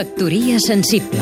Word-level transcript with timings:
Factoria 0.00 0.56
sensible 0.64 1.20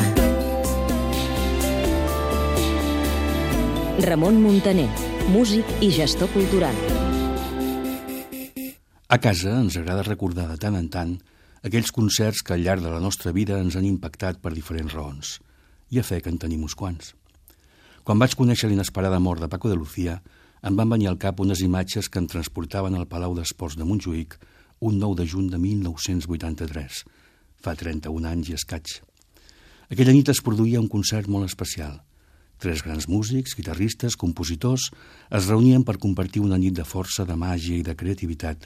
Ramon 4.05 4.37
Muntaner, 4.39 4.87
músic 5.33 5.67
i 5.83 5.89
gestor 5.91 6.31
cultural. 6.31 6.77
A 9.11 9.19
casa 9.19 9.57
ens 9.57 9.75
agrada 9.75 10.07
recordar 10.07 10.47
de 10.53 10.55
tant 10.63 10.79
en 10.79 10.87
tant 10.87 11.11
aquells 11.59 11.91
concerts 11.91 12.39
que 12.39 12.55
al 12.55 12.63
llarg 12.63 12.87
de 12.87 12.95
la 12.95 13.03
nostra 13.03 13.35
vida 13.35 13.59
ens 13.59 13.75
han 13.75 13.83
impactat 13.83 14.39
per 14.39 14.55
diferents 14.55 14.95
raons. 14.95 15.35
I 15.91 15.99
a 15.99 16.07
fe 16.07 16.23
que 16.23 16.31
en 16.31 16.39
tenim 16.39 16.63
uns 16.63 16.79
quants. 16.79 17.11
Quan 18.07 18.23
vaig 18.23 18.39
conèixer 18.39 18.71
l'inesperada 18.71 19.19
mort 19.19 19.43
de 19.43 19.51
Paco 19.51 19.67
de 19.67 19.75
Lucía, 19.75 20.21
em 20.63 20.79
van 20.79 20.95
venir 20.95 21.11
al 21.11 21.19
cap 21.19 21.43
unes 21.43 21.67
imatges 21.67 22.07
que 22.07 22.23
em 22.23 22.31
transportaven 22.31 22.95
al 22.95 23.11
Palau 23.11 23.35
d'Esports 23.35 23.75
de 23.75 23.83
Montjuïc 23.83 24.39
un 24.79 25.03
9 25.03 25.19
de 25.19 25.27
juny 25.27 25.51
de 25.51 25.59
1983, 25.67 27.03
fa 27.63 27.75
31 27.75 28.29
anys 28.29 28.51
i 28.51 28.59
escaig. 28.59 28.99
Aquella 29.89 30.13
nit 30.13 30.29
es 30.29 30.43
produïa 30.45 30.81
un 30.81 30.91
concert 30.91 31.27
molt 31.27 31.49
especial– 31.49 31.99
Tres 32.59 32.81
grans 32.83 33.05
músics, 33.07 33.53
guitarristes, 33.55 34.17
compositors 34.19 34.89
es 35.31 35.45
reunien 35.47 35.85
per 35.87 35.95
compartir 35.95 36.41
una 36.43 36.57
nit 36.59 36.75
de 36.75 36.83
força, 36.83 37.23
de 37.23 37.37
màgia 37.39 37.77
i 37.77 37.85
de 37.87 37.95
creativitat, 37.95 38.65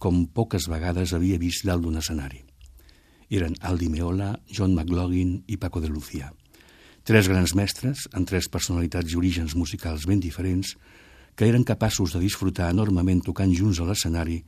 com 0.00 0.22
poques 0.24 0.64
vegades 0.72 1.12
havia 1.12 1.36
vist 1.42 1.66
dalt 1.68 1.84
d'un 1.84 2.00
escenari. 2.00 2.40
Eren 3.28 3.58
Aldi 3.60 3.90
Meola, 3.92 4.30
John 4.48 4.72
McLaughlin 4.72 5.36
i 5.46 5.58
Paco 5.60 5.82
de 5.84 5.92
Lucía. 5.92 6.30
Tres 7.04 7.28
grans 7.28 7.52
mestres, 7.52 8.06
amb 8.16 8.24
tres 8.24 8.48
personalitats 8.48 9.12
i 9.12 9.20
orígens 9.20 9.52
musicals 9.60 10.08
ben 10.08 10.24
diferents, 10.24 10.72
que 11.36 11.44
eren 11.44 11.68
capaços 11.68 12.16
de 12.16 12.24
disfrutar 12.24 12.70
enormement 12.72 13.20
tocant 13.28 13.52
junts 13.52 13.82
a 13.82 13.90
l'escenari 13.90 14.40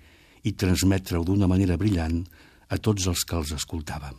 i 0.48 0.54
transmetre-ho 0.56 1.20
d'una 1.26 1.50
manera 1.50 1.76
brillant 1.76 2.22
a 2.68 2.78
tots 2.78 3.06
els 3.06 3.24
que 3.24 3.36
els 3.38 3.52
escoltàvem. 3.56 4.16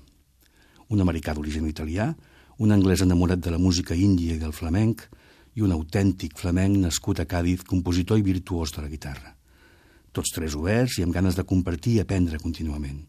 Un 0.89 1.03
americà 1.03 1.33
d'origen 1.35 1.67
italià, 1.67 2.13
un 2.57 2.71
anglès 2.71 3.03
enamorat 3.03 3.41
de 3.43 3.51
la 3.53 3.61
música 3.61 3.95
índia 3.95 4.35
i 4.35 4.41
del 4.41 4.55
flamenc 4.55 5.03
i 5.57 5.65
un 5.65 5.73
autèntic 5.73 6.37
flamenc 6.37 6.77
nascut 6.79 7.19
a 7.19 7.25
Càdiz, 7.25 7.65
compositor 7.65 8.17
i 8.17 8.25
virtuós 8.25 8.73
de 8.75 8.81
la 8.85 8.89
guitarra. 8.91 9.35
Tots 10.13 10.33
tres 10.33 10.55
oberts 10.55 10.97
i 10.97 11.05
amb 11.05 11.13
ganes 11.13 11.37
de 11.37 11.45
compartir 11.45 11.97
i 11.97 12.01
aprendre 12.01 12.39
contínuament. 12.41 13.03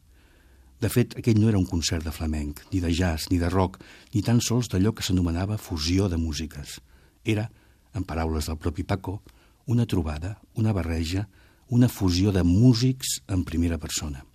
De 0.79 0.91
fet, 0.93 1.17
aquell 1.19 1.41
no 1.41 1.49
era 1.51 1.59
un 1.59 1.67
concert 1.67 2.05
de 2.07 2.13
flamenc, 2.15 2.61
ni 2.73 2.81
de 2.81 2.93
jazz, 2.95 3.31
ni 3.33 3.39
de 3.39 3.51
rock, 3.51 3.81
ni 4.15 4.23
tan 4.23 4.41
sols 4.45 4.71
d'allò 4.71 4.93
que 4.95 5.03
s'anomenava 5.03 5.59
fusió 5.59 6.07
de 6.09 6.21
músiques. 6.21 6.79
Era, 7.25 7.49
en 7.95 8.07
paraules 8.07 8.47
del 8.47 8.61
propi 8.63 8.85
Paco, 8.85 9.19
una 9.67 9.87
trobada, 9.87 10.39
una 10.55 10.73
barreja, 10.73 11.27
una 11.69 11.89
fusió 11.89 12.33
de 12.33 12.45
músics 12.47 13.21
en 13.29 13.45
primera 13.45 13.79
persona. 13.79 14.28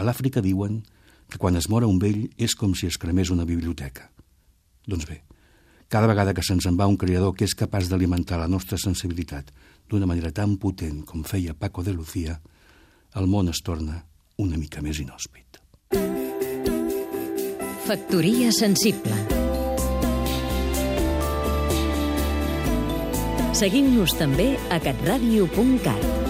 A 0.00 0.04
l'Àfrica 0.06 0.40
diuen 0.40 0.78
que 1.28 1.38
quan 1.38 1.58
es 1.60 1.68
mora 1.68 1.88
un 1.90 1.98
vell 2.00 2.22
és 2.40 2.54
com 2.56 2.72
si 2.72 2.88
es 2.88 2.96
cremés 2.96 3.28
una 3.30 3.44
biblioteca. 3.44 4.06
Doncs 4.88 5.04
bé, 5.04 5.18
cada 5.92 6.08
vegada 6.08 6.32
que 6.32 6.44
se'ns 6.46 6.64
en 6.70 6.78
va 6.80 6.88
un 6.88 6.96
creador 6.96 7.34
que 7.36 7.44
és 7.44 7.54
capaç 7.54 7.90
d'alimentar 7.90 8.38
la 8.40 8.48
nostra 8.48 8.78
sensibilitat 8.80 9.52
d'una 9.90 10.08
manera 10.08 10.32
tan 10.32 10.56
potent 10.56 11.02
com 11.04 11.20
feia 11.26 11.52
Paco 11.52 11.84
de 11.84 11.92
Lucía, 11.92 12.38
el 13.20 13.28
món 13.28 13.52
es 13.52 13.60
torna 13.60 14.00
una 14.40 14.56
mica 14.56 14.80
més 14.80 15.02
inhòspit. 15.04 15.60
Factoria 17.84 18.54
sensible 18.54 19.20
Seguim-nos 23.60 24.14
també 24.16 24.54
a 24.72 24.78
catradio.cat 24.80 26.29